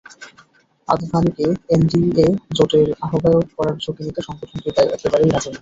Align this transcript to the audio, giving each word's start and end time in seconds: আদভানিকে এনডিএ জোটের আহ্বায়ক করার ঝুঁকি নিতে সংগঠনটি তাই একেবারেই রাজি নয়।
আদভানিকে 0.87 1.45
এনডিএ 1.73 2.27
জোটের 2.57 2.87
আহ্বায়ক 3.05 3.45
করার 3.57 3.75
ঝুঁকি 3.83 4.01
নিতে 4.05 4.21
সংগঠনটি 4.27 4.69
তাই 4.75 4.87
একেবারেই 4.95 5.29
রাজি 5.29 5.37
নয়। 5.37 5.49